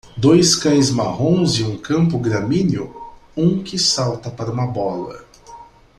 Dois 0.17 0.55
cães 0.55 0.89
marrons 0.89 1.59
em 1.59 1.63
um 1.63 1.77
campo 1.77 2.17
gramíneo? 2.17 2.91
um 3.37 3.61
que 3.61 3.77
salta 3.77 4.31
para 4.31 4.49
uma 4.51 4.65
bola. 4.65 5.23